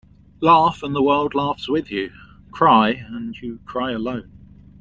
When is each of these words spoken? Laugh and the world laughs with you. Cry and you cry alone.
Laugh 0.39 0.81
and 0.81 0.95
the 0.95 1.03
world 1.03 1.35
laughs 1.35 1.69
with 1.69 1.91
you. 1.91 2.11
Cry 2.51 2.89
and 2.89 3.37
you 3.37 3.59
cry 3.67 3.91
alone. 3.91 4.31